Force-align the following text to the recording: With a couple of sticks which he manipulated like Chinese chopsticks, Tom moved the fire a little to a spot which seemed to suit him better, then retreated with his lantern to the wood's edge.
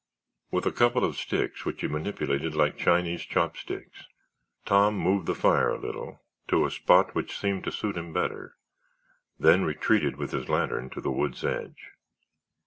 With 0.49 0.65
a 0.65 0.71
couple 0.71 1.05
of 1.05 1.15
sticks 1.15 1.63
which 1.63 1.81
he 1.81 1.87
manipulated 1.87 2.55
like 2.55 2.75
Chinese 2.75 3.21
chopsticks, 3.21 4.07
Tom 4.65 4.95
moved 4.97 5.27
the 5.27 5.35
fire 5.35 5.69
a 5.69 5.77
little 5.79 6.23
to 6.47 6.65
a 6.65 6.71
spot 6.71 7.13
which 7.13 7.37
seemed 7.37 7.63
to 7.65 7.71
suit 7.71 7.97
him 7.97 8.11
better, 8.11 8.55
then 9.37 9.63
retreated 9.63 10.15
with 10.15 10.31
his 10.31 10.49
lantern 10.49 10.89
to 10.89 11.01
the 11.01 11.11
wood's 11.11 11.45
edge. 11.45 11.91